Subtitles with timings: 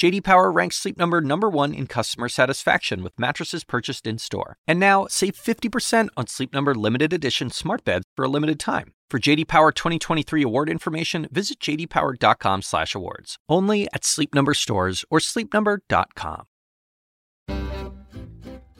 [0.00, 4.56] JD Power ranks Sleep Number number 1 in customer satisfaction with mattresses purchased in-store.
[4.66, 8.94] And now, save 50% on Sleep Number limited edition smart beds for a limited time.
[9.10, 13.36] For JD Power 2023 award information, visit jdpower.com/awards.
[13.46, 16.46] Only at Sleep Number stores or sleepnumber.com.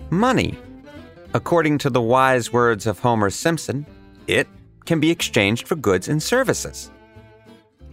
[0.09, 0.59] Money.
[1.34, 3.84] According to the wise words of Homer Simpson,
[4.27, 4.48] it
[4.87, 6.91] can be exchanged for goods and services.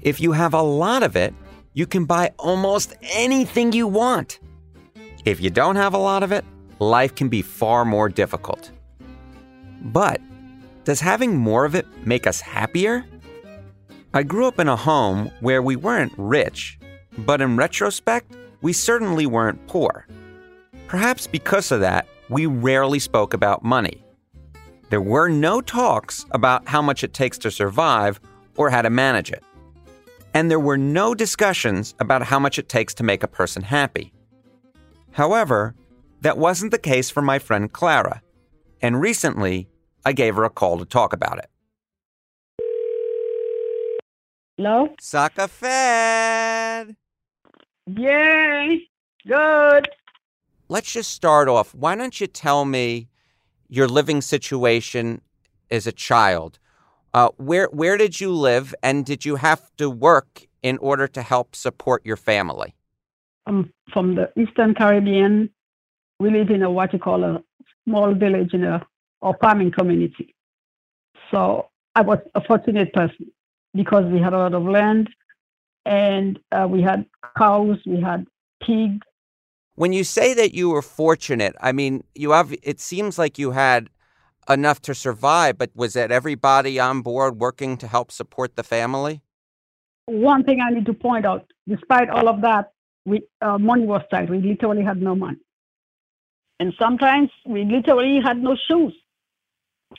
[0.01, 1.33] If you have a lot of it,
[1.77, 4.39] you can buy almost anything you want.
[5.25, 6.43] If you don't have a lot of it,
[6.79, 8.71] life can be far more difficult.
[9.83, 10.19] But
[10.85, 13.05] does having more of it make us happier?
[14.11, 16.79] I grew up in a home where we weren't rich,
[17.19, 20.07] but in retrospect, we certainly weren't poor.
[20.87, 24.03] Perhaps because of that, we rarely spoke about money.
[24.89, 28.19] There were no talks about how much it takes to survive
[28.55, 29.43] or how to manage it.
[30.33, 34.13] And there were no discussions about how much it takes to make a person happy.
[35.11, 35.75] However,
[36.21, 38.21] that wasn't the case for my friend Clara,
[38.81, 39.67] and recently
[40.05, 41.49] I gave her a call to talk about it.
[44.57, 44.89] Hello?
[44.99, 46.95] Sucker fed!
[47.85, 48.87] Yay!
[49.27, 49.89] Good.
[50.69, 51.73] Let's just start off.
[51.75, 53.09] Why don't you tell me
[53.69, 55.21] your living situation
[55.69, 56.59] as a child?
[57.17, 61.23] Uh, where where did you live, and did you have to work in order to
[61.23, 62.75] help support your family?
[63.47, 65.49] I'm from the Eastern Caribbean.
[66.19, 67.41] We live in a what you call a
[67.83, 68.85] small village in a
[69.21, 70.35] or farming community.
[71.31, 73.31] So I was a fortunate person
[73.73, 75.09] because we had a lot of land,
[75.87, 77.03] and uh, we had
[77.35, 78.27] cows, we had
[78.61, 79.07] pigs.
[79.73, 82.53] When you say that you were fortunate, I mean you have.
[82.61, 83.89] It seems like you had
[84.49, 89.21] enough to survive, but was that everybody on board working to help support the family?
[90.05, 92.71] One thing I need to point out: despite all of that,
[93.05, 94.29] we uh, money was tight.
[94.29, 95.39] We literally had no money,
[96.59, 98.93] and sometimes we literally had no shoes.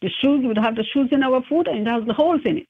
[0.03, 2.58] The shoes would have the shoes in our foot, and it has the holes in
[2.58, 2.66] it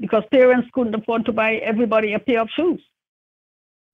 [0.00, 2.82] because parents couldn't afford to buy everybody a pair of shoes.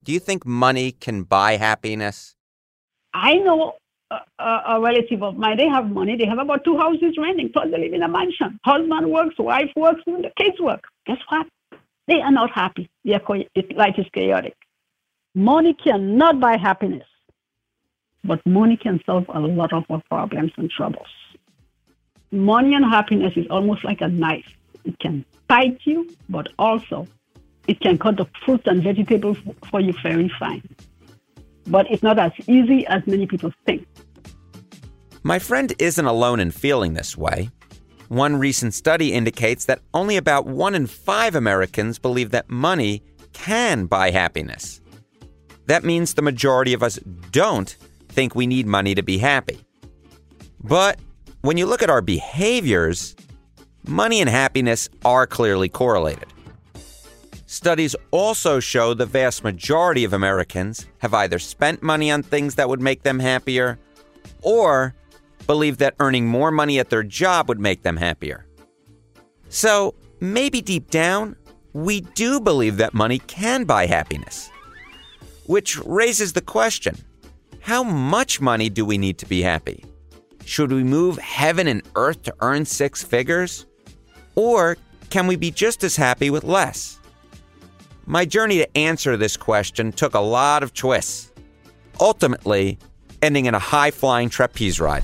[0.03, 2.35] Do you think money can buy happiness?
[3.13, 3.73] I know
[4.39, 6.15] a, a, relative of mine, they have money.
[6.17, 8.59] They have about two houses renting, plus they live in a mansion.
[8.63, 10.83] Husband works, wife works, and the kids work.
[11.05, 11.47] Guess what?
[12.07, 12.89] They are not happy.
[13.03, 14.55] Life is chaotic.
[15.33, 17.07] Money cannot buy happiness,
[18.23, 21.07] but money can solve a lot of our problems and troubles.
[22.31, 24.45] Money and happiness is almost like a knife.
[24.83, 27.07] It can bite you, but also
[27.67, 29.37] it can cut the fruits and vegetables
[29.69, 30.63] for you very fine.
[31.67, 33.87] But it's not as easy as many people think.
[35.25, 37.49] My friend isn't alone in feeling this way.
[38.09, 43.01] One recent study indicates that only about one in five Americans believe that money
[43.33, 44.81] can buy happiness.
[45.65, 46.99] That means the majority of us
[47.31, 47.75] don't
[48.07, 49.57] think we need money to be happy.
[50.63, 50.99] But
[51.41, 53.15] when you look at our behaviors,
[53.87, 56.27] money and happiness are clearly correlated.
[57.47, 62.69] Studies also show the vast majority of Americans have either spent money on things that
[62.69, 63.79] would make them happier
[64.43, 64.93] or
[65.47, 68.45] believe that earning more money at their job would make them happier.
[69.49, 71.35] So, maybe deep down,
[71.73, 74.49] we do believe that money can buy happiness.
[75.45, 76.95] Which raises the question
[77.61, 79.83] how much money do we need to be happy?
[80.45, 83.65] Should we move heaven and earth to earn six figures?
[84.35, 84.77] Or
[85.09, 86.99] can we be just as happy with less?
[88.05, 91.31] My journey to answer this question took a lot of twists,
[91.99, 92.77] ultimately,
[93.23, 95.03] ending in a high flying trapeze ride.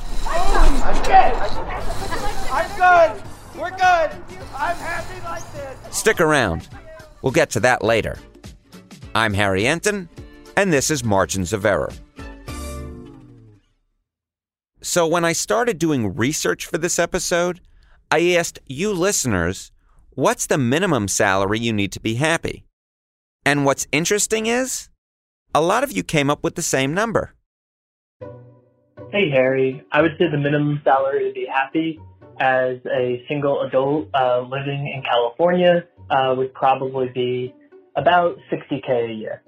[0.91, 2.51] I'm good.
[2.51, 3.23] I'm good.
[3.55, 4.11] We're good.
[4.57, 5.97] I'm happy like this.
[5.97, 6.67] Stick around.
[7.21, 8.17] We'll get to that later.
[9.15, 10.09] I'm Harry Enten,
[10.57, 11.91] and this is Margins of Error.
[14.81, 17.61] So, when I started doing research for this episode,
[18.09, 19.71] I asked you listeners,
[20.09, 22.65] what's the minimum salary you need to be happy?
[23.45, 24.89] And what's interesting is,
[25.55, 27.33] a lot of you came up with the same number.
[29.11, 29.83] Hey, Harry.
[29.91, 31.99] I would say the minimum salary to be happy
[32.39, 37.53] as a single adult uh, living in California uh, would probably be
[37.97, 39.43] about 60K a year.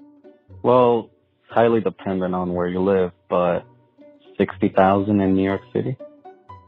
[0.62, 1.08] Well,
[1.42, 3.64] it's highly dependent on where you live, but
[4.36, 5.96] 60,000 in New York City?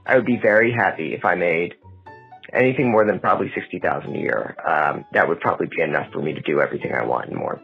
[0.06, 1.75] I would be very happy if I made
[2.54, 4.56] anything more than probably 60,000 a year.
[4.66, 7.60] Um, that would probably be enough for me to do everything I want and more.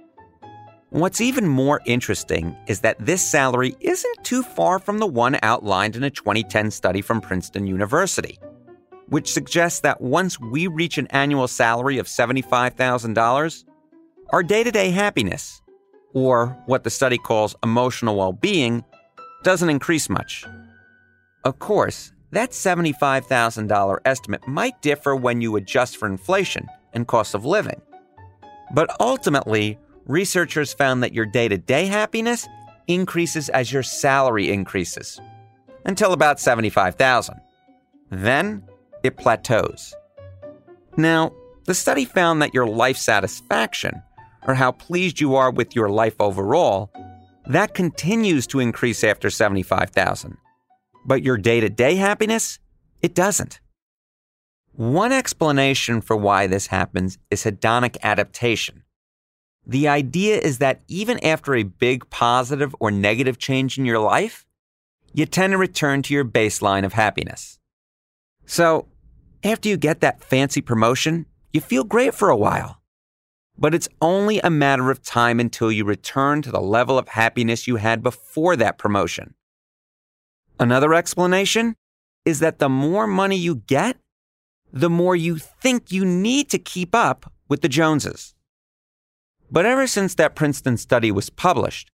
[0.93, 5.97] What's even more interesting is that this salary isn't too far from the one outlined
[5.97, 8.39] in a 2010 study from Princeton University,
[9.07, 13.65] which suggests that once we reach an annual salary of $75,000,
[14.35, 15.63] our day to day happiness,
[16.13, 18.85] or what the study calls emotional well being,
[19.45, 20.45] doesn't increase much.
[21.45, 27.47] Of course, that $75,000 estimate might differ when you adjust for inflation and cost of
[27.47, 27.81] living.
[28.75, 32.49] But ultimately, researchers found that your day to day happiness
[32.87, 35.21] increases as your salary increases
[35.85, 37.41] until about 75,000.
[38.11, 38.65] Then
[39.03, 39.95] it plateaus.
[40.97, 41.33] Now,
[41.65, 44.03] the study found that your life satisfaction,
[44.47, 46.93] or how pleased you are with your life overall,
[47.47, 50.37] that continues to increase after 75,000.
[51.05, 52.59] But your day-to-day happiness,
[53.01, 53.61] it doesn't.
[54.73, 58.82] One explanation for why this happens is hedonic adaptation.
[59.67, 64.45] The idea is that even after a big positive or negative change in your life,
[65.15, 67.59] you tend to return to your baseline of happiness.
[68.47, 68.89] So,
[69.45, 72.81] after you get that fancy promotion, you feel great for a while.
[73.59, 77.67] But it's only a matter of time until you return to the level of happiness
[77.67, 79.35] you had before that promotion.
[80.59, 81.77] Another explanation
[82.25, 83.99] is that the more money you get,
[84.73, 88.35] the more you think you need to keep up with the Joneses.
[89.53, 91.91] But ever since that Princeton study was published,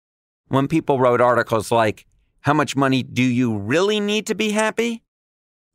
[0.47, 2.07] when people wrote articles like,
[2.41, 5.03] How much money do you really need to be happy?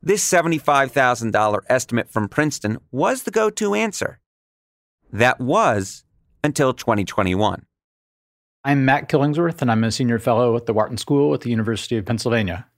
[0.01, 4.19] This $75,000 estimate from Princeton was the go to answer.
[5.13, 6.03] That was
[6.43, 7.65] until 2021.
[8.65, 11.95] I'm Matt Killingsworth, and I'm a senior fellow at the Wharton School at the University
[11.95, 12.68] of Pennsylvania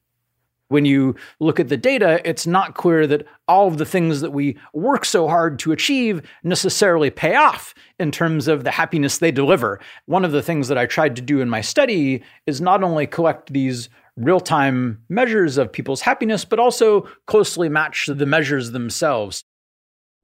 [0.71, 4.31] when you look at the data, it's not clear that all of the things that
[4.31, 9.31] we work so hard to achieve necessarily pay off in terms of the happiness they
[9.31, 9.81] deliver.
[10.05, 13.05] One of the things that I tried to do in my study is not only
[13.05, 19.43] collect these real time measures of people's happiness, but also closely match the measures themselves.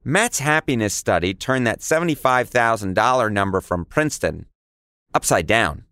[0.02, 4.46] Matt's happiness study turned that $75,000 number from Princeton
[5.12, 5.84] upside down.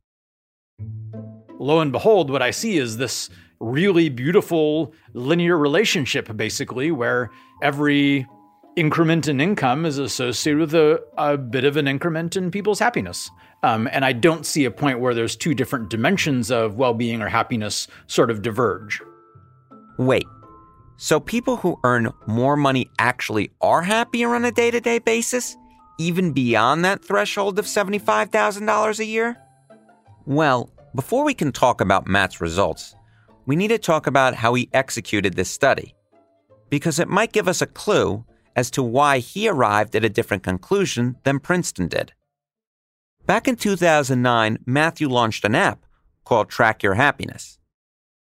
[1.59, 3.29] Lo and behold, what I see is this
[3.61, 7.31] really beautiful linear relationship, basically, where
[7.63, 8.27] every
[8.77, 13.31] increment in income is associated with a, a bit of an increment in people's happiness.
[13.63, 17.23] Um, and I don't see a point where there's two different dimensions of well being
[17.23, 19.01] or happiness sort of diverge.
[19.99, 20.27] Wait,
[20.99, 25.57] so people who earn more money actually are happier on a day to day basis,
[25.99, 29.37] even beyond that threshold of $75,000 a year?
[30.25, 32.96] Well, before we can talk about Matt's results,
[33.47, 35.95] we need to talk about how he executed this study,
[36.69, 38.25] because it might give us a clue
[38.57, 42.13] as to why he arrived at a different conclusion than Princeton did.
[43.25, 45.85] Back in 2009, Matthew launched an app
[46.25, 47.59] called Track Your Happiness.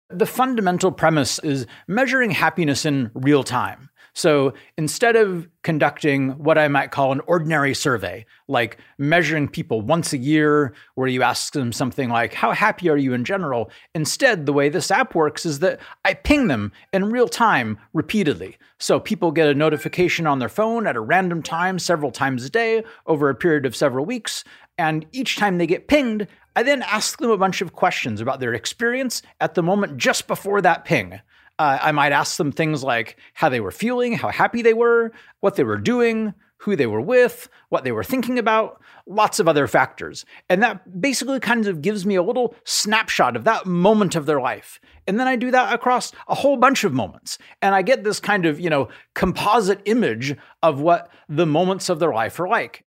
[0.10, 3.90] The fundamental premise is measuring happiness in real time.
[4.18, 10.12] So instead of conducting what I might call an ordinary survey, like measuring people once
[10.12, 13.70] a year, where you ask them something like, How happy are you in general?
[13.94, 18.58] Instead, the way this app works is that I ping them in real time repeatedly.
[18.80, 22.50] So people get a notification on their phone at a random time, several times a
[22.50, 24.44] day, over a period of several weeks.
[24.80, 26.26] And each time they get pinged,
[26.56, 30.26] I then ask them a bunch of questions about their experience at the moment just
[30.26, 31.20] before that ping.
[31.60, 35.12] Uh, I might ask them things like how they were feeling, how happy they were,
[35.40, 39.48] what they were doing, who they were with, what they were thinking about, lots of
[39.48, 40.26] other factors.
[40.50, 44.42] And that basically kind of gives me a little snapshot of that moment of their
[44.42, 44.80] life.
[45.08, 47.38] And then I do that across a whole bunch of moments.
[47.62, 52.00] And I get this kind of, you know, composite image of what the moments of
[52.00, 52.84] their life are like.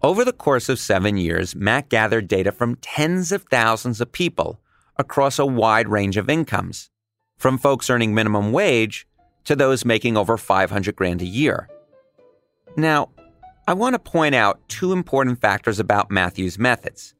[0.00, 4.60] Over the course of seven years, Matt gathered data from tens of thousands of people
[4.96, 6.90] across a wide range of incomes
[7.38, 9.06] from folks earning minimum wage
[9.44, 11.68] to those making over 500 grand a year.
[12.76, 13.10] Now,
[13.66, 17.14] I want to point out two important factors about Matthew's methods.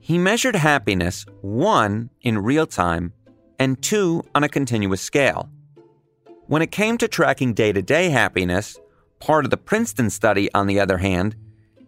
[0.00, 3.12] He measured happiness, one, in real time,
[3.58, 5.48] and two, on a continuous scale.
[6.46, 8.78] When it came to tracking day to day happiness,
[9.18, 11.34] part of the Princeton study, on the other hand,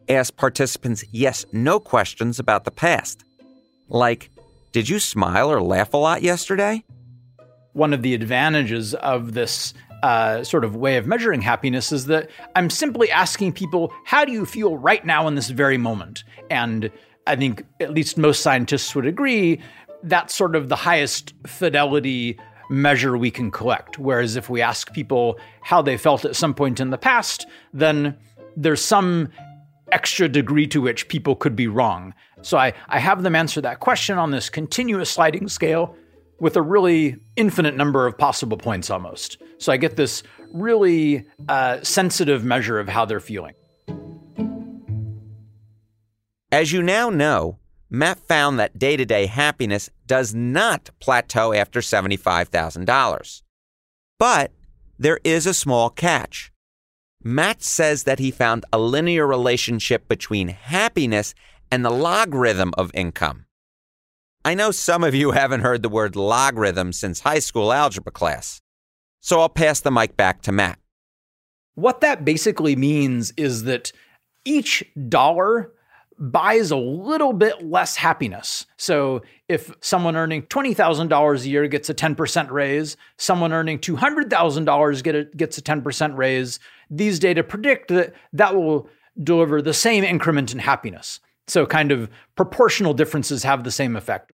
[0.08, 3.24] asked participants yes no questions about the past.
[3.88, 4.30] Like,
[4.72, 6.84] did you smile or laugh a lot yesterday?
[7.72, 12.30] One of the advantages of this uh, sort of way of measuring happiness is that
[12.54, 16.24] I'm simply asking people, how do you feel right now in this very moment?
[16.50, 16.90] And
[17.26, 19.60] I think at least most scientists would agree
[20.04, 22.38] that's sort of the highest fidelity
[22.70, 23.98] measure we can collect.
[23.98, 28.16] Whereas if we ask people how they felt at some point in the past, then
[28.56, 29.28] there's some
[29.90, 32.14] extra degree to which people could be wrong.
[32.42, 35.96] So I, I have them answer that question on this continuous sliding scale
[36.40, 39.38] with a really infinite number of possible points almost.
[39.58, 43.54] So I get this really uh, sensitive measure of how they're feeling.
[46.50, 47.58] As you now know,
[47.90, 53.42] Matt found that day to day happiness does not plateau after $75,000.
[54.18, 54.52] But
[54.98, 56.50] there is a small catch.
[57.22, 61.34] Matt says that he found a linear relationship between happiness
[61.70, 63.44] and the logarithm of income.
[64.44, 68.60] I know some of you haven't heard the word logarithm since high school algebra class,
[69.20, 70.78] so I'll pass the mic back to Matt.
[71.74, 73.92] What that basically means is that
[74.44, 75.72] each dollar
[76.18, 78.66] buys a little bit less happiness.
[78.76, 85.36] So if someone earning $20,000 a year gets a 10% raise, someone earning $200,000 get
[85.36, 86.58] gets a 10% raise,
[86.90, 88.88] these data predict that that will
[89.22, 91.20] deliver the same increment in happiness.
[91.48, 94.32] So kind of proportional differences have the same effect.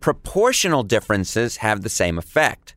[0.00, 2.74] Proportional differences have the same effect.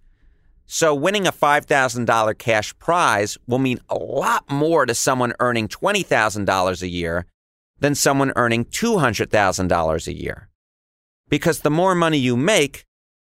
[0.67, 6.81] So winning a $5,000 cash prize will mean a lot more to someone earning $20,000
[6.81, 7.25] a year
[7.79, 10.49] than someone earning $200,000 a year.
[11.27, 12.85] Because the more money you make,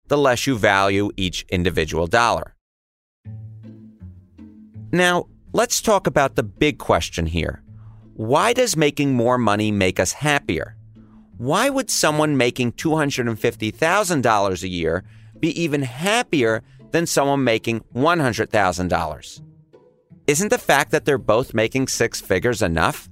[0.08, 2.56] the less you value each individual dollar.
[4.90, 7.62] Now, let's talk about the big question here.
[8.18, 10.76] Why does making more money make us happier?
[11.36, 15.04] Why would someone making $250,000 a year
[15.38, 19.40] be even happier than someone making $100,000?
[20.26, 23.08] Isn't the fact that they're both making six figures enough?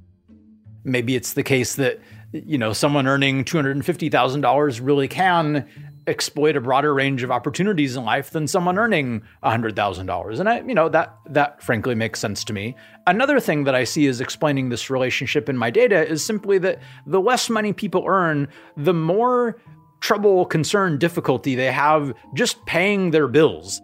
[0.87, 2.01] maybe it's the case that
[2.33, 5.69] you know someone earning $250,000 really can
[6.07, 10.75] exploit a broader range of opportunities in life than someone earning $100,000 and I you
[10.75, 12.77] know that that frankly makes sense to me.
[13.07, 16.81] Another thing that I see is explaining this relationship in my data is simply that
[17.07, 19.57] the less money people earn the more
[20.01, 23.81] trouble, concern, difficulty they have just paying their bills.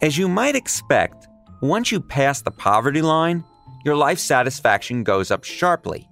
[0.00, 1.26] As you might expect,
[1.60, 3.44] once you pass the poverty line,
[3.84, 6.08] your life satisfaction goes up sharply,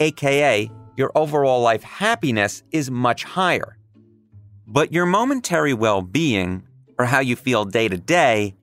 [0.00, 3.78] aka your overall life happiness is much higher.
[4.72, 6.62] But your momentary well being,
[6.98, 8.54] or how you feel day to day,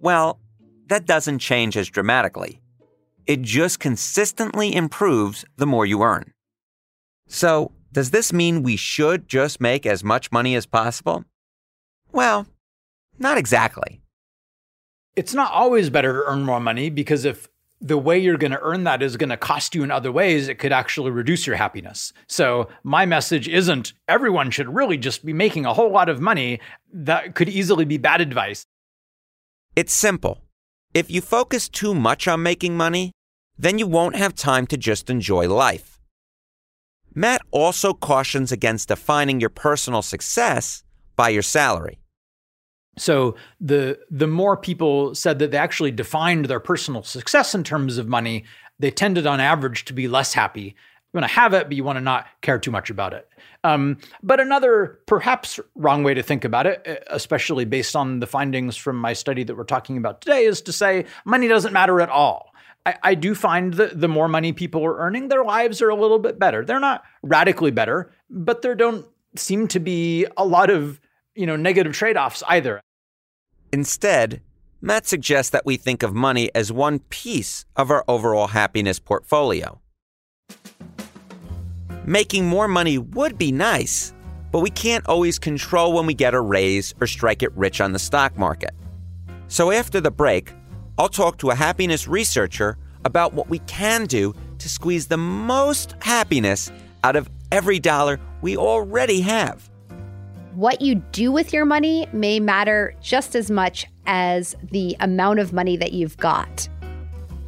[0.00, 0.40] well,
[0.86, 2.62] that doesn't change as dramatically.
[3.26, 6.32] It just consistently improves the more you earn.
[7.28, 11.26] So, does this mean we should just make as much money as possible?
[12.10, 12.46] Well,
[13.18, 14.00] not exactly.
[15.16, 17.50] It's not always better to earn more money because if
[17.82, 20.48] the way you're going to earn that is going to cost you in other ways,
[20.48, 22.12] it could actually reduce your happiness.
[22.28, 26.60] So, my message isn't everyone should really just be making a whole lot of money.
[26.92, 28.64] That could easily be bad advice.
[29.74, 30.38] It's simple.
[30.94, 33.12] If you focus too much on making money,
[33.58, 35.98] then you won't have time to just enjoy life.
[37.14, 40.84] Matt also cautions against defining your personal success
[41.16, 42.01] by your salary.
[42.98, 47.98] So the the more people said that they actually defined their personal success in terms
[47.98, 48.44] of money,
[48.78, 50.74] they tended on average to be less happy.
[51.12, 53.28] You want to have it, but you want to not care too much about it.
[53.64, 58.76] Um, but another perhaps wrong way to think about it, especially based on the findings
[58.76, 62.08] from my study that we're talking about today, is to say money doesn't matter at
[62.08, 62.52] all.
[62.86, 65.94] I, I do find that the more money people are earning, their lives are a
[65.94, 66.64] little bit better.
[66.64, 69.06] They're not radically better, but there don't
[69.36, 71.00] seem to be a lot of
[71.34, 72.80] you know, negative trade offs either.
[73.72, 74.42] Instead,
[74.80, 79.80] Matt suggests that we think of money as one piece of our overall happiness portfolio.
[82.04, 84.12] Making more money would be nice,
[84.50, 87.92] but we can't always control when we get a raise or strike it rich on
[87.92, 88.72] the stock market.
[89.46, 90.52] So after the break,
[90.98, 95.94] I'll talk to a happiness researcher about what we can do to squeeze the most
[96.00, 96.70] happiness
[97.04, 99.70] out of every dollar we already have.
[100.54, 105.54] What you do with your money may matter just as much as the amount of
[105.54, 106.68] money that you've got.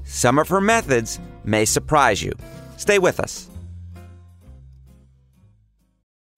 [0.05, 2.33] Some of her methods may surprise you.
[2.79, 3.51] Stay with us.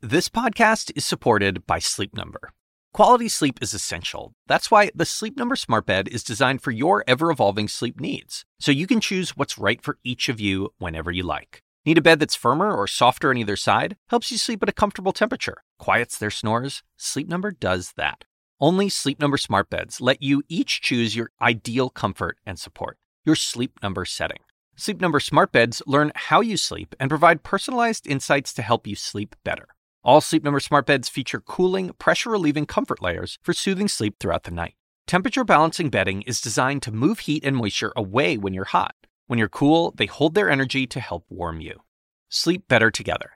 [0.01, 2.51] This podcast is supported by Sleep Number.
[2.93, 4.33] Quality sleep is essential.
[4.49, 8.45] That's why the Sleep Number Smart Bed is designed for your ever evolving sleep needs,
[8.59, 11.63] so you can choose what's right for each of you whenever you like.
[11.85, 13.97] Need a bed that's firmer or softer on either side?
[14.09, 15.63] Helps you sleep at a comfortable temperature.
[15.79, 16.83] Quiets their snores?
[16.97, 18.25] Sleep Number does that.
[18.61, 23.37] Only Sleep Number smart beds let you each choose your ideal comfort and support, your
[23.37, 24.39] Sleep Number setting.
[24.77, 28.97] Sleep Number smart beds learn how you sleep and provide personalized insights to help you
[28.97, 29.69] sleep better.
[30.03, 34.45] All Sleep Number smart beds feature cooling, pressure relieving comfort layers for soothing sleep throughout
[34.45, 34.75] the night.
[35.07, 38.95] Temperature balancing bedding is designed to move heat and moisture away when you're hot
[39.29, 41.81] When you're cool, they hold their energy to help warm you.
[42.29, 43.36] Sleep better together.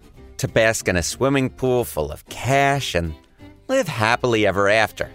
[0.41, 3.13] to bask in a swimming pool full of cash and
[3.67, 5.07] live happily ever after.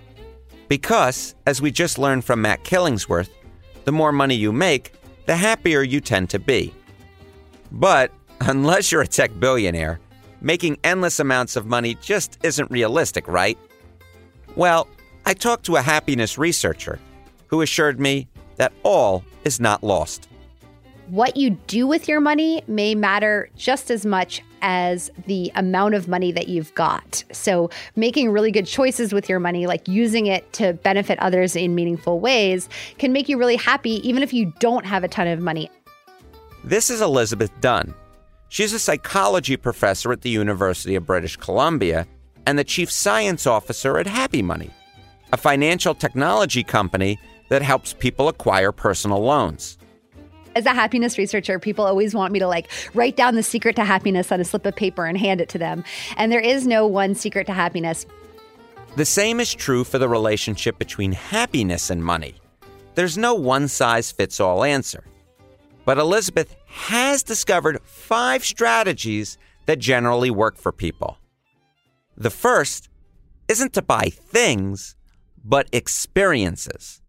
[0.69, 3.31] Because, as we just learned from Matt Killingsworth,
[3.85, 4.93] the more money you make,
[5.27, 6.73] the happier you tend to be.
[7.73, 9.99] But unless you're a tech billionaire,
[10.41, 13.59] making endless amounts of money just isn't realistic, right?
[14.55, 14.87] Well,
[15.25, 17.01] I talked to a happiness researcher
[17.49, 20.29] who assured me that all is not lost.
[21.09, 26.09] What you do with your money may matter just as much as the amount of
[26.09, 27.23] money that you've got.
[27.31, 31.77] So, making really good choices with your money, like using it to benefit others in
[31.77, 32.69] meaningful ways,
[32.99, 35.71] can make you really happy, even if you don't have a ton of money.
[36.65, 37.95] This is Elizabeth Dunn.
[38.49, 42.05] She's a psychology professor at the University of British Columbia
[42.45, 44.71] and the chief science officer at Happy Money,
[45.33, 47.21] a financial technology company
[47.51, 49.79] that helps people acquire personal loans
[50.57, 53.85] as a happiness researcher, people always want me to like write down the secret to
[53.85, 55.85] happiness on a slip of paper and hand it to them.
[56.17, 58.07] And there is no one secret to happiness.
[58.97, 62.35] The same is true for the relationship between happiness and money.
[62.95, 65.05] There's no one size fits all answer.
[65.85, 71.19] But Elizabeth has discovered five strategies that generally work for people.
[72.17, 72.89] The first
[73.49, 74.97] isn't to buy things,
[75.45, 77.03] but experiences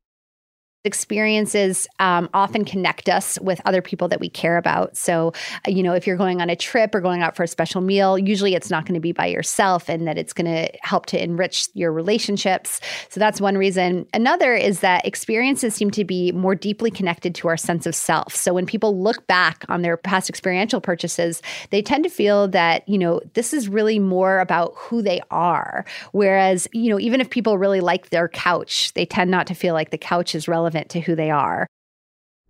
[0.87, 4.97] experiences um, often connect us with other people that we care about.
[4.97, 5.33] So,
[5.67, 8.17] you know, if you're going on a trip or going out for a special meal,
[8.17, 11.21] usually it's not going to be by yourself and that it's going to help to
[11.23, 12.81] enrich your relationships.
[13.09, 14.07] So, that's one reason.
[14.13, 18.33] Another is that experiences seem to be more deeply connected to our sense of self.
[18.33, 22.87] So, when people look back on their past experiential purchases, they tend to feel that,
[22.87, 25.85] you know, this is really more about who they are.
[26.13, 29.73] Whereas, you know, even if people really like their couch, they tend not to feel
[29.73, 31.67] like the couch is relevant relevant to who they are.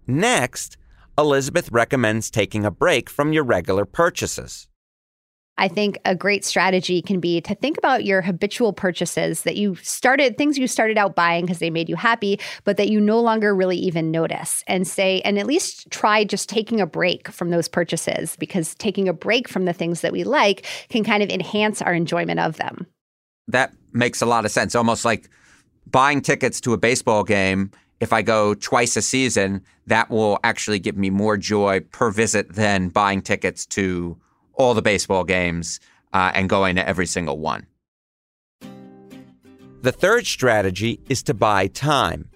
[0.06, 0.78] Next,
[1.18, 4.68] Elizabeth recommends taking a break from your regular purchases.
[5.60, 9.74] I think a great strategy can be to think about your habitual purchases that you
[9.78, 13.20] started, things you started out buying because they made you happy, but that you no
[13.20, 17.50] longer really even notice, and say, and at least try just taking a break from
[17.50, 21.30] those purchases because taking a break from the things that we like can kind of
[21.30, 22.86] enhance our enjoyment of them.
[23.48, 24.76] That makes a lot of sense.
[24.76, 25.28] Almost like
[25.90, 30.80] buying tickets to a baseball game if I go twice a season, that will actually
[30.80, 34.18] give me more joy per visit than buying tickets to
[34.54, 35.80] all the baseball games
[36.14, 37.66] uh, and going to every single one.
[39.82, 42.30] The third strategy is to buy time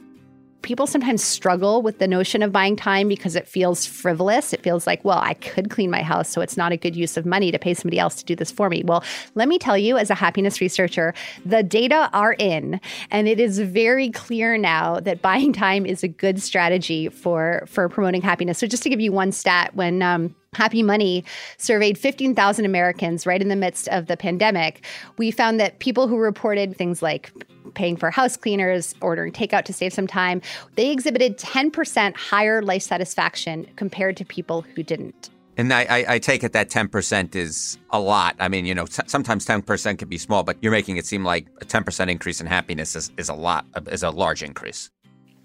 [0.62, 4.54] people sometimes struggle with the notion of buying time because it feels frivolous.
[4.54, 7.18] It feels like, well, I could clean my house, so it's not a good use
[7.18, 8.84] of money to pay somebody else to do this for me.
[8.86, 9.04] Well,
[9.36, 11.14] let me tell you, as a happiness researcher,
[11.46, 16.08] the data are in, and it is very clear now that buying time is a
[16.08, 18.58] good strategy for for promoting happiness.
[18.58, 21.24] So, just to give you one stat, when um, Happy Money
[21.56, 24.86] surveyed 15,000 Americans right in the midst of the pandemic.
[25.18, 27.32] We found that people who reported things like
[27.74, 30.42] paying for house cleaners, ordering takeout to save some time,
[30.76, 35.30] they exhibited 10% higher life satisfaction compared to people who didn't.
[35.56, 38.36] And I, I, take it that 10% is a lot.
[38.40, 41.24] I mean, you know, t- sometimes 10% can be small, but you're making it seem
[41.24, 44.90] like a 10% increase in happiness is, is a lot, is a large increase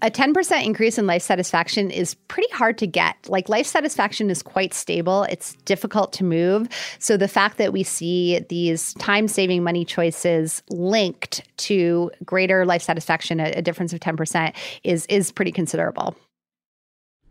[0.01, 3.15] a 10% increase in life satisfaction is pretty hard to get.
[3.27, 6.67] Like life satisfaction is quite stable, it's difficult to move.
[6.99, 12.83] So the fact that we see these time saving money choices linked to greater life
[12.83, 16.15] satisfaction, a, a difference of 10%, is, is pretty considerable.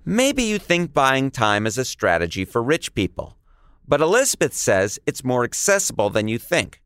[0.04, 3.36] Maybe you think buying time is a strategy for rich people,
[3.86, 6.80] but Elizabeth says it's more accessible than you think.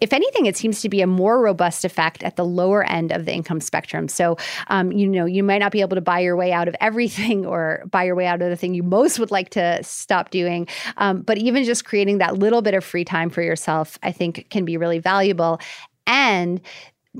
[0.00, 3.26] If anything, it seems to be a more robust effect at the lower end of
[3.26, 4.08] the income spectrum.
[4.08, 6.74] So, um, you know, you might not be able to buy your way out of
[6.80, 10.30] everything or buy your way out of the thing you most would like to stop
[10.30, 10.66] doing.
[10.96, 14.50] Um, but even just creating that little bit of free time for yourself, I think
[14.50, 15.60] can be really valuable.
[16.06, 16.60] And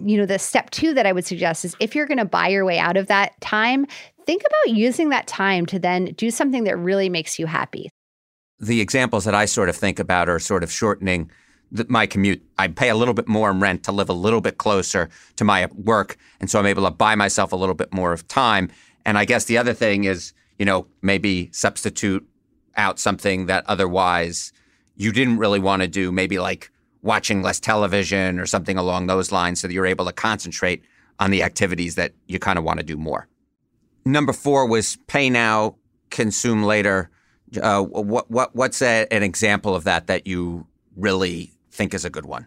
[0.02, 2.48] you know, the step two that I would suggest is if you're going to buy
[2.48, 3.86] your way out of that time,
[4.26, 7.90] think about using that time to then do something that really makes you happy.
[8.58, 11.30] The examples that I sort of think about are sort of shortening
[11.88, 12.42] my commute.
[12.58, 15.44] I pay a little bit more in rent to live a little bit closer to
[15.44, 16.16] my work.
[16.40, 18.70] And so I'm able to buy myself a little bit more of time.
[19.04, 22.26] And I guess the other thing is, you know, maybe substitute
[22.76, 24.52] out something that otherwise
[24.96, 26.70] you didn't really want to do, maybe like
[27.02, 30.82] watching less television or something along those lines so that you're able to concentrate
[31.18, 33.28] on the activities that you kind of want to do more.
[34.04, 35.76] Number four was pay now,
[36.10, 37.10] consume later.
[37.60, 42.10] Uh, what, what, what's a, an example of that that you really think is a
[42.10, 42.46] good one?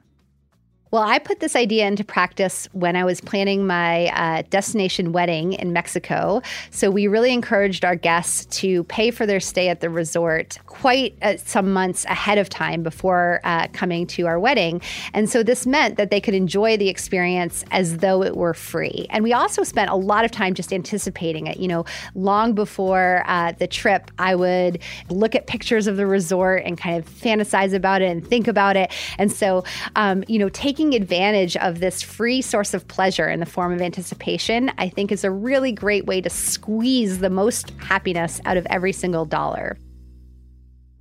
[0.98, 5.54] Well, I put this idea into practice when I was planning my uh, destination wedding
[5.54, 6.42] in Mexico.
[6.72, 11.16] So we really encouraged our guests to pay for their stay at the resort quite
[11.22, 14.82] uh, some months ahead of time before uh, coming to our wedding.
[15.14, 19.06] And so this meant that they could enjoy the experience as though it were free.
[19.12, 21.58] And we also spent a lot of time just anticipating it.
[21.58, 24.80] You know, long before uh, the trip, I would
[25.12, 28.76] look at pictures of the resort and kind of fantasize about it and think about
[28.76, 28.92] it.
[29.20, 29.64] And so,
[29.96, 33.74] um, you know, take taking advantage of this free source of pleasure in the form
[33.74, 38.58] of anticipation, I think is a really great way to squeeze the most happiness out
[38.58, 39.78] of every single dollar.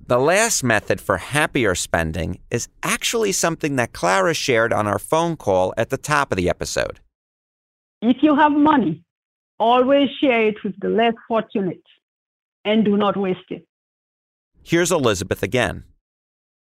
[0.07, 5.35] The last method for happier spending is actually something that Clara shared on our phone
[5.35, 6.99] call at the top of the episode.
[8.01, 9.03] If you have money,
[9.59, 11.83] always share it with the less fortunate
[12.63, 13.65] and do not waste it.
[14.63, 15.83] Here's Elizabeth again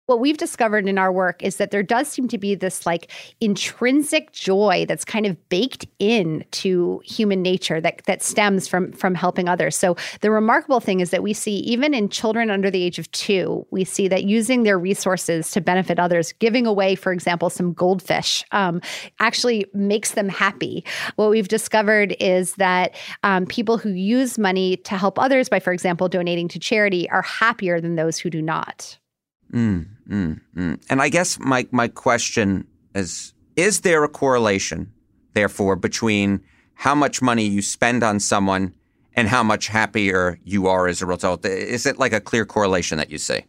[0.05, 3.09] what we've discovered in our work is that there does seem to be this like
[3.39, 9.15] intrinsic joy that's kind of baked in to human nature that that stems from from
[9.15, 9.77] helping others.
[9.77, 13.09] So the remarkable thing is that we see even in children under the age of
[13.11, 17.71] 2, we see that using their resources to benefit others, giving away for example some
[17.71, 18.81] goldfish um,
[19.19, 20.83] actually makes them happy.
[21.15, 25.71] What we've discovered is that um, people who use money to help others by for
[25.71, 28.97] example donating to charity are happier than those who do not.
[29.53, 30.79] Mm, mm.
[30.89, 34.91] And I guess my, my question is Is there a correlation,
[35.33, 36.43] therefore, between
[36.75, 38.73] how much money you spend on someone
[39.15, 41.45] and how much happier you are as a result?
[41.45, 43.45] Is it like a clear correlation that you see?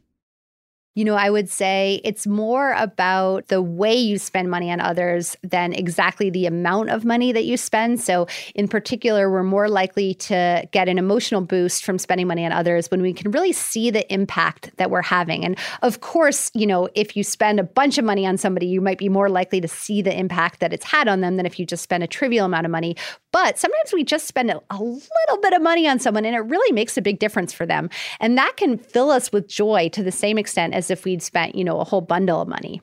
[0.94, 5.36] You know, I would say it's more about the way you spend money on others
[5.42, 8.00] than exactly the amount of money that you spend.
[8.00, 12.52] So, in particular, we're more likely to get an emotional boost from spending money on
[12.52, 15.44] others when we can really see the impact that we're having.
[15.44, 18.80] And of course, you know, if you spend a bunch of money on somebody, you
[18.80, 21.58] might be more likely to see the impact that it's had on them than if
[21.58, 22.96] you just spend a trivial amount of money.
[23.32, 26.72] But sometimes we just spend a, little bit of money on someone and it really
[26.72, 27.90] makes a big difference for them.
[28.20, 31.54] And that can fill us with joy to the same extent as if we'd spent,
[31.54, 32.80] you know, a whole bundle of money.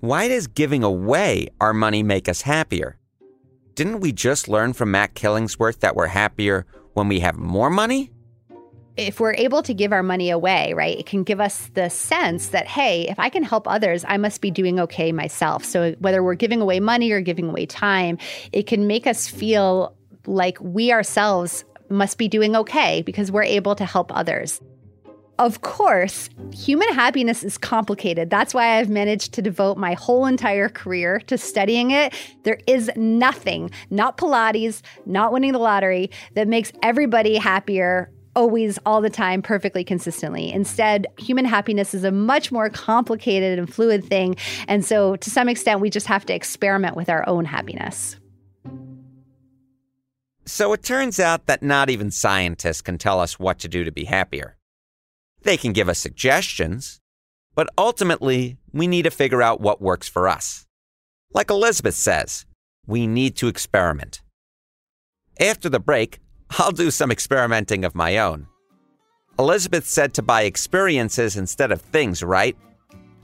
[0.00, 2.98] Why does giving away our money make us happier?
[3.74, 8.10] Didn't we just learn from Matt Killingsworth that we're happier when we have more money?
[8.96, 12.48] if we're able to give our money away, right, it can give us the sense
[12.48, 15.64] that, hey, if I can help others, I must be doing okay myself.
[15.64, 18.18] So whether we're giving away money or giving away time,
[18.52, 19.94] it can make us feel
[20.26, 24.60] like we ourselves must be doing okay because we're able to help others.
[25.38, 28.30] Of course, human happiness is complicated.
[28.30, 32.14] That's why I've managed to devote my whole entire career to studying it.
[32.44, 39.02] There is nothing, not Pilates, not winning the lottery, that makes everybody happier always, all
[39.02, 40.50] the time, perfectly consistently.
[40.52, 44.36] Instead, human happiness is a much more complicated and fluid thing.
[44.68, 48.16] And so, to some extent, we just have to experiment with our own happiness.
[50.46, 53.92] So, it turns out that not even scientists can tell us what to do to
[53.92, 54.56] be happier.
[55.46, 57.00] They can give us suggestions,
[57.54, 60.66] but ultimately, we need to figure out what works for us.
[61.32, 62.46] Like Elizabeth says,
[62.84, 64.22] we need to experiment.
[65.38, 66.18] After the break,
[66.58, 68.48] I'll do some experimenting of my own.
[69.38, 72.56] Elizabeth said to buy experiences instead of things, right?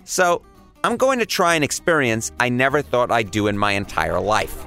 [0.04, 0.42] So,
[0.85, 4.64] I'm going to try an experience I never thought I'd do in my entire life.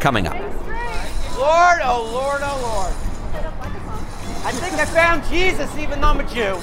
[0.00, 0.34] Coming up.
[1.38, 3.07] Lord, oh Lord, oh Lord.
[4.48, 6.58] I think I found Jesus even though I'm a Jew.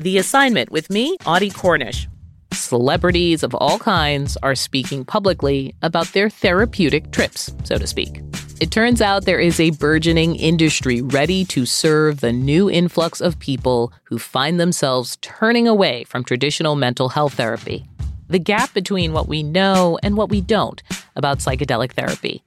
[0.00, 2.06] The assignment with me, Audie Cornish
[2.52, 8.20] celebrities of all kinds are speaking publicly about their therapeutic trips, so to speak.
[8.60, 13.40] It turns out there is a burgeoning industry ready to serve the new influx of
[13.40, 17.86] people who find themselves turning away from traditional mental health therapy.
[18.28, 20.80] The gap between what we know and what we don't
[21.16, 22.44] about psychedelic therapy.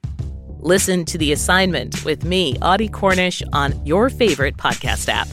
[0.60, 5.28] Listen to the assignment with me, Audie Cornish, on your favorite podcast app.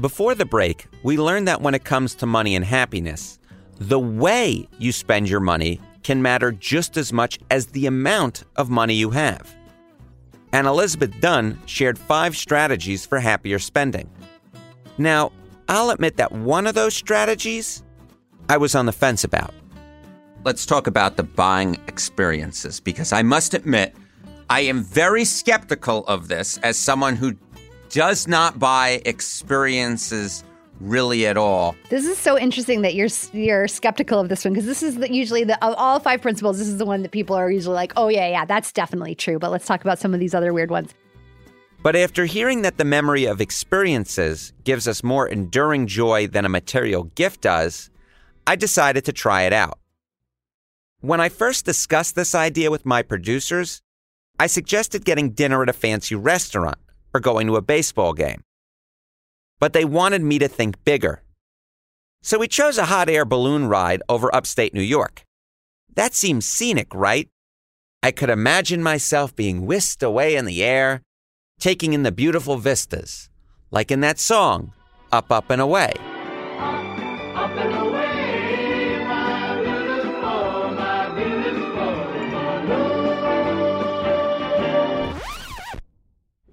[0.00, 3.38] Before the break, we learned that when it comes to money and happiness,
[3.78, 8.68] the way you spend your money can matter just as much as the amount of
[8.68, 9.54] money you have.
[10.52, 14.10] And Elizabeth Dunn shared five strategies for happier spending.
[14.98, 15.30] Now,
[15.68, 17.84] I'll admit that one of those strategies
[18.48, 19.54] I was on the fence about.
[20.46, 23.96] Let's talk about the buying experiences because I must admit,
[24.48, 27.34] I am very skeptical of this as someone who
[27.88, 30.44] does not buy experiences
[30.78, 31.74] really at all.
[31.90, 35.12] This is so interesting that you're you're skeptical of this one because this is the,
[35.12, 36.60] usually the of all five principles.
[36.60, 39.40] This is the one that people are usually like, "Oh yeah, yeah, that's definitely true."
[39.40, 40.94] But let's talk about some of these other weird ones.
[41.82, 46.48] But after hearing that the memory of experiences gives us more enduring joy than a
[46.48, 47.90] material gift does,
[48.46, 49.80] I decided to try it out.
[51.06, 53.80] When I first discussed this idea with my producers,
[54.40, 56.78] I suggested getting dinner at a fancy restaurant
[57.14, 58.42] or going to a baseball game.
[59.60, 61.22] But they wanted me to think bigger.
[62.22, 65.22] So we chose a hot air balloon ride over upstate New York.
[65.94, 67.28] That seems scenic, right?
[68.02, 71.02] I could imagine myself being whisked away in the air,
[71.60, 73.30] taking in the beautiful vistas,
[73.70, 74.72] like in that song,
[75.12, 75.92] Up, Up, and Away.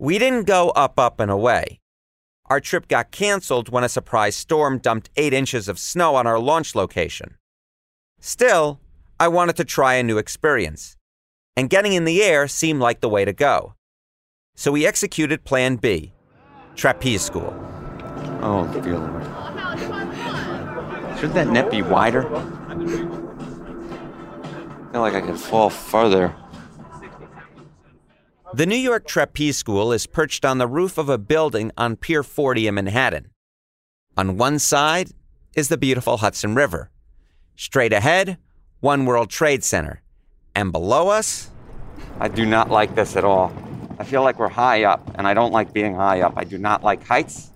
[0.04, 1.80] We didn't go up, up, and away.
[2.48, 6.40] Our trip got canceled when a surprise storm dumped eight inches of snow on our
[6.40, 7.38] launch location.
[8.20, 8.82] Still,
[9.18, 10.98] I wanted to try a new experience,
[11.56, 13.76] and getting in the air seemed like the way to go.
[14.56, 16.12] So we executed Plan B
[16.76, 17.54] trapeze school.
[18.42, 19.24] Oh, dear Lord.
[21.18, 22.28] Should that net be wider?
[22.28, 22.76] I
[24.92, 26.36] feel like I could fall further.
[28.56, 32.22] The New York Trapeze School is perched on the roof of a building on Pier
[32.22, 33.32] 40 in Manhattan.
[34.16, 35.10] On one side
[35.56, 36.92] is the beautiful Hudson River.
[37.56, 38.38] Straight ahead,
[38.80, 40.04] One World Trade Center.
[40.54, 41.50] And below us,
[42.20, 43.52] I do not like this at all.
[43.98, 46.34] I feel like we're high up, and I don't like being high up.
[46.36, 47.50] I do not like heights.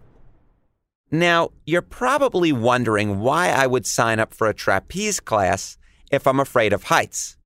[1.12, 5.78] Now, you're probably wondering why I would sign up for a trapeze class
[6.12, 7.38] if I'm afraid of heights.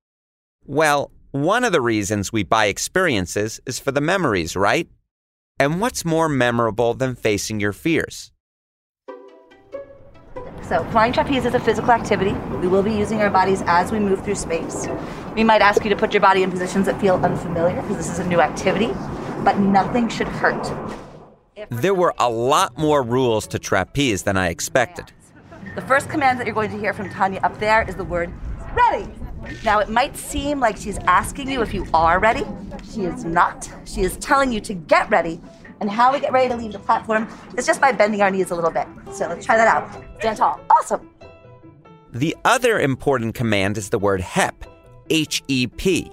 [0.64, 4.86] Well, one of the reasons we buy experiences is for the memories, right?
[5.58, 8.32] And what's more memorable than facing your fears?
[10.62, 12.32] So, flying trapeze is a physical activity.
[12.58, 14.86] We will be using our bodies as we move through space.
[15.34, 18.10] We might ask you to put your body in positions that feel unfamiliar because this
[18.10, 18.92] is a new activity,
[19.42, 20.70] but nothing should hurt.
[21.70, 25.12] There were a lot more rules to trapeze than I expected.
[25.74, 28.32] The first command that you're going to hear from Tanya up there is the word
[28.74, 29.10] ready.
[29.64, 32.44] Now, it might seem like she's asking you if you are ready.
[32.92, 33.70] She is not.
[33.84, 35.40] She is telling you to get ready.
[35.80, 38.50] And how we get ready to leave the platform is just by bending our knees
[38.50, 38.86] a little bit.
[39.12, 39.90] So let's try that out.
[40.18, 40.60] Stand tall.
[40.70, 41.10] Awesome.
[42.12, 44.64] The other important command is the word HEP,
[45.10, 46.12] H E P.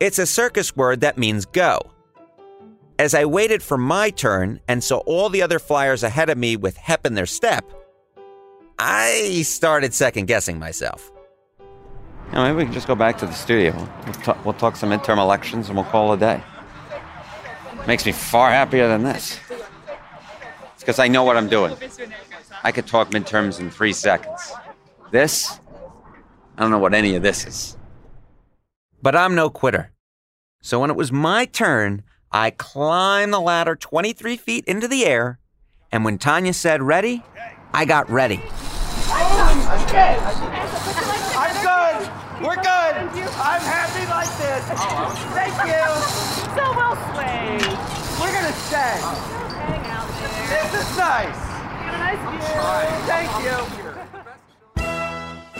[0.00, 1.80] It's a circus word that means go.
[2.98, 6.56] As I waited for my turn and saw all the other flyers ahead of me
[6.56, 7.64] with HEP in their step,
[8.78, 11.10] I started second guessing myself.
[12.32, 13.74] Maybe we can just go back to the studio.
[14.04, 16.42] We'll, ta- we'll talk some midterm elections and we'll call it a day.
[17.86, 19.38] Makes me far happier than this.
[19.50, 21.76] It's because I know what I'm doing.
[22.62, 24.52] I could talk midterms in three seconds.
[25.10, 25.60] This,
[26.56, 27.76] I don't know what any of this is.
[29.02, 29.92] But I'm no quitter.
[30.62, 35.38] So when it was my turn, I climbed the ladder 23 feet into the air,
[35.92, 37.22] and when Tanya said ready,
[37.72, 38.40] I got ready.
[39.06, 40.18] I'm good.
[41.36, 42.10] I'm good.
[43.04, 43.28] We're good.
[43.36, 44.64] I'm happy like this.
[45.36, 45.84] Thank you.
[46.56, 47.68] So well swayed.
[48.18, 48.96] We're gonna stay.
[49.60, 50.48] Hang out there.
[50.48, 51.36] This is nice.
[51.84, 52.48] Got a nice view.
[53.04, 53.60] Thank you.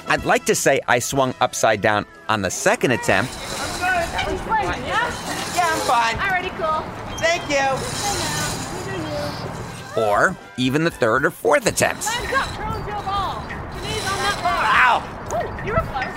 [0.09, 3.81] I'd like to say I swung upside down on the second attempt, I'm good.
[3.83, 5.11] That was great, yeah?
[5.55, 6.17] Yeah, I'm fine.
[6.17, 6.81] Alrighty, cool.
[7.19, 7.57] Thank you.
[7.57, 8.97] Hang.
[9.97, 12.07] You or even the third or fourth attempts.
[12.07, 13.45] Legs up, throw into ball.
[13.51, 14.65] Your knees on that bar.
[14.65, 15.03] Ow.
[15.31, 16.14] Woo, you were close.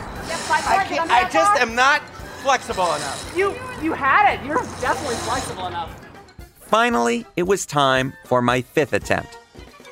[0.49, 1.11] Yep, five I can't.
[1.11, 1.61] I just bar.
[1.61, 2.01] am not
[2.41, 3.33] flexible enough.
[3.35, 4.45] You, you had it.
[4.45, 5.93] You're definitely flexible enough.
[6.61, 9.37] Finally, it was time for my fifth attempt.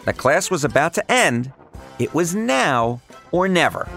[0.06, 1.52] The class was about to end.
[2.00, 3.88] It was now or never.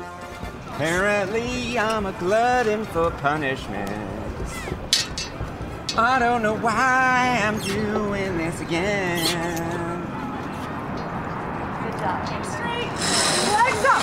[0.68, 3.90] Apparently, I'm a glutton for punishment.
[5.97, 9.88] I don't know why I'm doing this again.
[12.44, 12.90] Straight,
[13.53, 14.03] legs up.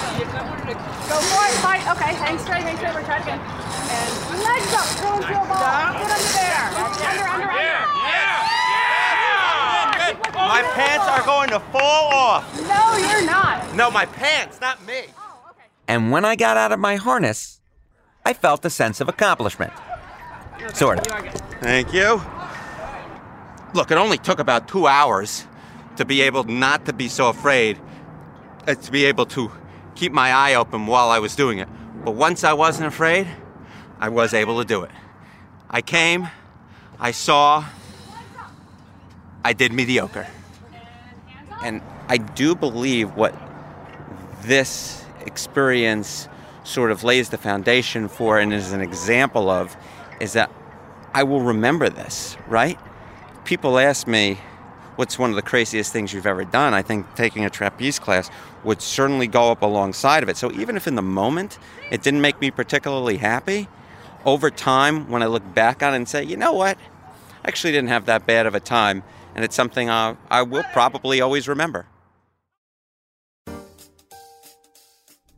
[1.09, 1.55] Go for it.
[1.61, 1.83] Fight.
[1.95, 2.93] Okay, hang straight, hang straight.
[2.93, 3.39] We're trying again.
[3.39, 4.85] And legs up.
[4.99, 5.61] Throw into a ball.
[5.93, 6.65] Get under there.
[6.75, 7.49] Under, under, under.
[7.53, 8.45] Yeah, yeah,
[9.97, 10.13] yeah.
[10.13, 12.43] Keep My pants are going to fall off.
[12.55, 13.75] No, you're not.
[13.75, 15.05] No, my pants, not me.
[15.17, 15.51] Oh,
[15.87, 17.61] and when I got out of my harness,
[18.25, 19.73] I felt a sense of accomplishment.
[20.73, 21.05] Sort of.
[21.61, 22.21] Thank you.
[23.73, 25.45] Look, it only took about two hours
[25.97, 27.79] to be able not to be so afraid,
[28.67, 29.51] uh, to be able to
[29.95, 31.67] keep my eye open while I was doing it.
[32.03, 33.27] But once I wasn't afraid,
[33.99, 34.91] I was able to do it.
[35.69, 36.29] I came,
[36.99, 37.65] I saw,
[39.43, 40.27] I did mediocre.
[41.63, 43.35] And I do believe what
[44.43, 46.27] this experience
[46.63, 49.75] sort of lays the foundation for and is an example of
[50.19, 50.51] is that
[51.13, 52.79] I will remember this, right?
[53.45, 54.39] People ask me,
[54.95, 56.73] what's one of the craziest things you've ever done?
[56.73, 58.29] I think taking a trapeze class
[58.65, 60.37] would certainly go up alongside of it.
[60.37, 61.59] So even if in the moment
[61.91, 63.67] it didn't make me particularly happy,
[64.25, 66.77] over time, when I look back on it and say, you know what,
[67.43, 69.03] I actually didn't have that bad of a time,
[69.35, 71.85] and it's something I, I will probably always remember.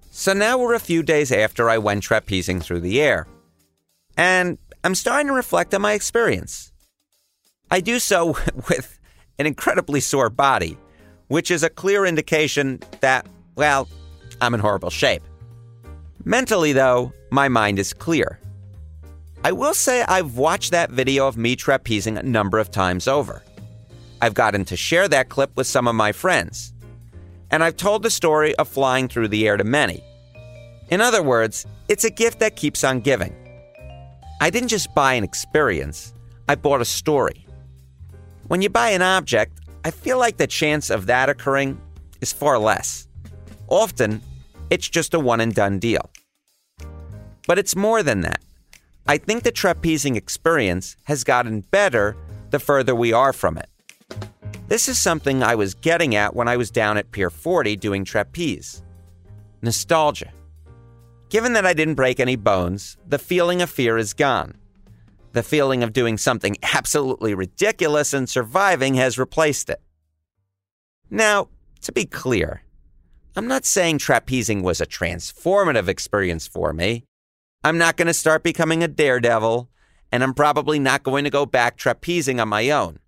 [0.10, 3.28] So now we're a few days after I went trapezing through the air.
[4.16, 6.72] And I'm starting to reflect on my experience.
[7.70, 8.38] I do so
[8.70, 9.00] with
[9.38, 10.78] an incredibly sore body,
[11.28, 13.88] which is a clear indication that, well,
[14.42, 15.24] I'm in horrible shape.
[16.26, 18.40] Mentally, though, my mind is clear.
[19.44, 23.44] I will say I've watched that video of me trapezing a number of times over.
[24.22, 26.74] I've gotten to share that clip with some of my friends.
[27.52, 30.04] And I've told the story of flying through the air to many.
[30.90, 33.36] In other words, it's a gift that keeps on giving.
[34.42, 36.14] I didn't just buy an experience,
[36.50, 37.46] I bought a story.
[38.48, 41.80] When you buy an object, I feel like the chance of that occurring
[42.20, 43.08] is far less.
[43.70, 44.22] Often,
[44.70, 46.10] it's just a one and done deal.
[47.48, 48.44] But it's more than that.
[49.08, 52.18] I think the trapezing experience has gotten better
[52.50, 53.70] the further we are from it.
[54.68, 58.04] This is something I was getting at when I was down at Pier 40 doing
[58.04, 58.84] trapeze
[59.62, 60.34] nostalgia.
[61.30, 64.56] Given that I didn't break any bones, the feeling of fear is gone.
[65.34, 69.82] The feeling of doing something absolutely ridiculous and surviving has replaced it.
[71.10, 71.50] Now,
[71.82, 72.64] to be clear,
[73.36, 77.06] I'm not saying trapezing was a transformative experience for me.
[77.64, 79.70] I'm not going to start becoming a daredevil,
[80.12, 83.00] and I'm probably not going to go back trapezing on my own.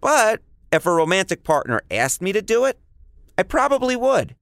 [0.00, 0.40] But
[0.72, 2.78] if a romantic partner asked me to do it,
[3.36, 4.36] I probably would.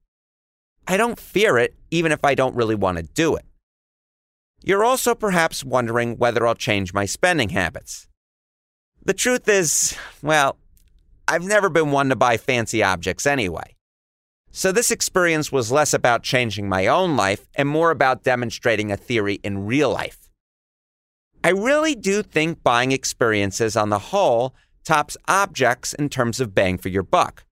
[0.87, 3.45] I don't fear it, even if I don't really want to do it.
[4.67, 8.07] You're also perhaps wondering whether I'll change my spending habits.
[9.05, 10.57] The truth is, well,
[11.27, 13.75] I've never been one to buy fancy objects anyway.
[14.51, 18.97] So this experience was less about changing my own life and more about demonstrating a
[18.97, 20.31] theory in real life.
[21.43, 26.79] I really do think buying experiences on the whole tops objects in terms of bang
[26.79, 27.45] for your buck.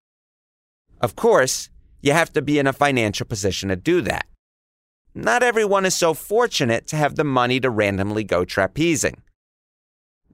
[0.99, 1.69] Of course,
[2.01, 4.25] you have to be in a financial position to do that.
[5.15, 9.19] Not everyone is so fortunate to have the money to randomly go trapezing.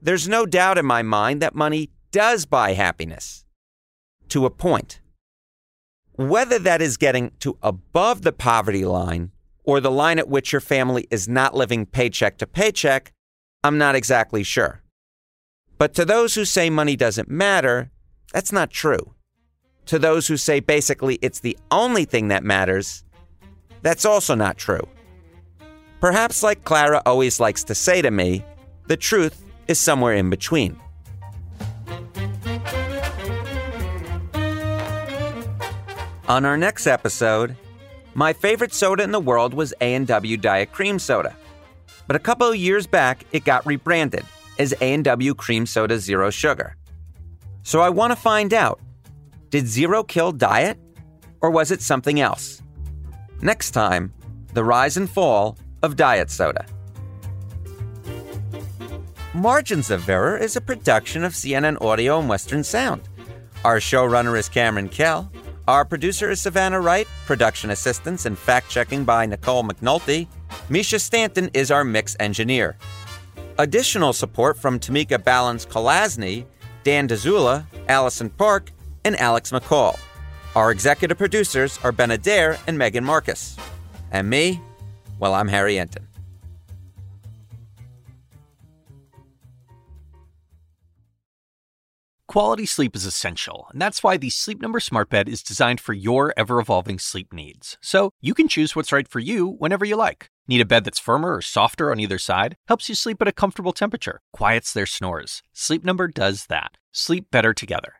[0.00, 3.44] There's no doubt in my mind that money does buy happiness.
[4.30, 5.00] To a point.
[6.16, 9.32] Whether that is getting to above the poverty line
[9.64, 13.12] or the line at which your family is not living paycheck to paycheck,
[13.62, 14.82] I'm not exactly sure.
[15.76, 17.90] But to those who say money doesn't matter,
[18.32, 19.14] that's not true.
[19.86, 23.04] To those who say basically it's the only thing that matters,
[23.82, 24.86] that's also not true.
[26.00, 28.44] Perhaps, like Clara always likes to say to me,
[28.86, 30.80] the truth is somewhere in between.
[36.28, 37.56] On our next episode,
[38.14, 41.36] my favorite soda in the world was A&W Diet Cream Soda.
[42.06, 44.24] But a couple of years back, it got rebranded
[44.58, 46.76] as A&W Cream Soda Zero Sugar.
[47.62, 48.80] So I want to find out,
[49.50, 50.78] did zero kill diet
[51.40, 52.62] or was it something else?
[53.42, 54.12] Next time,
[54.52, 56.66] the rise and fall of diet soda.
[59.32, 63.02] Margins of Error is a production of CNN Audio and Western Sound.
[63.64, 65.30] Our showrunner is Cameron Kell.
[65.68, 67.06] Our producer is Savannah Wright.
[67.26, 70.26] Production assistance and fact checking by Nicole McNulty.
[70.68, 72.76] Misha Stanton is our mix engineer.
[73.58, 76.44] Additional support from Tameeka Ballance-Kolasny,
[76.82, 78.72] Dan Dzula, Allison Park,
[79.04, 79.98] and Alex McCall.
[80.56, 83.56] Our executive producers are Ben Adair and Megan Marcus.
[84.10, 84.60] And me,
[85.20, 86.06] well, I'm Harry Enten.
[92.26, 95.92] Quality sleep is essential, and that's why the Sleep Number Smart Bed is designed for
[95.92, 97.76] your ever evolving sleep needs.
[97.80, 100.30] So you can choose what's right for you whenever you like.
[100.46, 102.56] Need a bed that's firmer or softer on either side?
[102.68, 105.42] Helps you sleep at a comfortable temperature, quiets their snores.
[105.52, 106.76] Sleep Number does that.
[106.92, 107.99] Sleep better together.